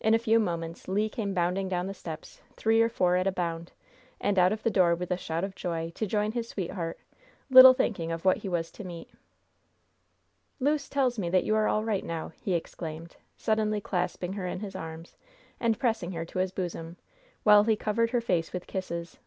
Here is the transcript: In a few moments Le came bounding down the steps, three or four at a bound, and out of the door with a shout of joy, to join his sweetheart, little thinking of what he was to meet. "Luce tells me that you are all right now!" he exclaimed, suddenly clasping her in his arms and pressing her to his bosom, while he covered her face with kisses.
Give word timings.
In 0.00 0.12
a 0.12 0.18
few 0.18 0.40
moments 0.40 0.88
Le 0.88 1.08
came 1.08 1.34
bounding 1.34 1.68
down 1.68 1.86
the 1.86 1.94
steps, 1.94 2.40
three 2.56 2.82
or 2.82 2.88
four 2.88 3.14
at 3.14 3.28
a 3.28 3.30
bound, 3.30 3.70
and 4.20 4.36
out 4.36 4.52
of 4.52 4.64
the 4.64 4.72
door 4.72 4.92
with 4.96 5.12
a 5.12 5.16
shout 5.16 5.44
of 5.44 5.54
joy, 5.54 5.92
to 5.94 6.04
join 6.04 6.32
his 6.32 6.48
sweetheart, 6.48 6.98
little 7.48 7.72
thinking 7.72 8.10
of 8.10 8.24
what 8.24 8.38
he 8.38 8.48
was 8.48 8.72
to 8.72 8.82
meet. 8.82 9.08
"Luce 10.58 10.88
tells 10.88 11.16
me 11.16 11.30
that 11.30 11.44
you 11.44 11.54
are 11.54 11.68
all 11.68 11.84
right 11.84 12.04
now!" 12.04 12.30
he 12.40 12.54
exclaimed, 12.54 13.14
suddenly 13.36 13.80
clasping 13.80 14.32
her 14.32 14.48
in 14.48 14.58
his 14.58 14.74
arms 14.74 15.16
and 15.60 15.78
pressing 15.78 16.10
her 16.10 16.24
to 16.24 16.40
his 16.40 16.50
bosom, 16.50 16.96
while 17.44 17.62
he 17.62 17.76
covered 17.76 18.10
her 18.10 18.20
face 18.20 18.52
with 18.52 18.66
kisses. 18.66 19.18